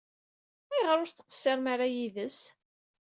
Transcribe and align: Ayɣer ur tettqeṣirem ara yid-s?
Ayɣer 0.73 0.97
ur 1.03 1.09
tettqeṣirem 1.09 1.65
ara 1.73 1.87
yid-s? 1.93 2.39